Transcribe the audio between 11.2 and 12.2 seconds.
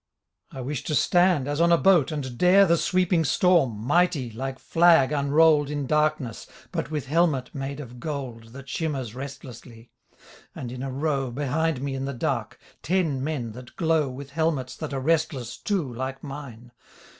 Behind me in the